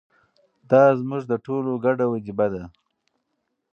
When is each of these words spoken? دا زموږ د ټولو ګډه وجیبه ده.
دا 0.69 0.81
زموږ 0.99 1.23
د 1.27 1.33
ټولو 1.45 1.71
ګډه 1.85 2.05
وجیبه 2.13 2.47
ده. 2.53 2.63